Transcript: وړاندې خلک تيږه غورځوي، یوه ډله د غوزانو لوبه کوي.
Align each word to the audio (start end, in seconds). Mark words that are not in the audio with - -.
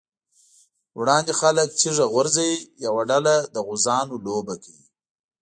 وړاندې 0.99 1.31
خلک 1.41 1.67
تيږه 1.79 2.05
غورځوي، 2.13 2.53
یوه 2.85 3.01
ډله 3.09 3.35
د 3.53 3.55
غوزانو 3.67 4.15
لوبه 4.25 4.55
کوي. 4.63 4.85